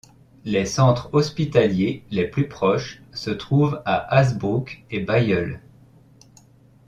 Les 0.45 0.65
centres 0.65 1.09
hospitaliers 1.13 2.03
les 2.09 2.27
plus 2.27 2.47
proches 2.47 3.03
se 3.13 3.29
trouvent 3.29 3.83
à 3.85 3.97
Hazebrouck 4.11 4.83
et 4.89 4.99
Bailleul. 5.01 5.61